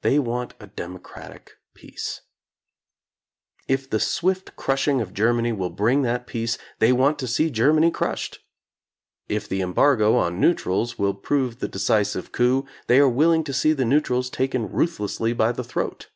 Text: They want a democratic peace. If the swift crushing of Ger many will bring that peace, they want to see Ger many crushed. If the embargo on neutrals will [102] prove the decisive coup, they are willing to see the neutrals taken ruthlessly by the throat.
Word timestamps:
They 0.00 0.18
want 0.18 0.54
a 0.60 0.66
democratic 0.68 1.58
peace. 1.74 2.22
If 3.66 3.90
the 3.90 4.00
swift 4.00 4.56
crushing 4.56 5.02
of 5.02 5.12
Ger 5.12 5.34
many 5.34 5.52
will 5.52 5.68
bring 5.68 6.00
that 6.04 6.26
peace, 6.26 6.56
they 6.78 6.90
want 6.90 7.18
to 7.18 7.26
see 7.26 7.50
Ger 7.50 7.74
many 7.74 7.90
crushed. 7.90 8.38
If 9.28 9.46
the 9.46 9.60
embargo 9.60 10.16
on 10.16 10.40
neutrals 10.40 10.98
will 10.98 11.08
[102] 11.12 11.26
prove 11.26 11.58
the 11.58 11.68
decisive 11.68 12.32
coup, 12.32 12.64
they 12.86 12.98
are 12.98 13.10
willing 13.10 13.44
to 13.44 13.52
see 13.52 13.74
the 13.74 13.84
neutrals 13.84 14.30
taken 14.30 14.72
ruthlessly 14.72 15.34
by 15.34 15.52
the 15.52 15.64
throat. 15.64 16.08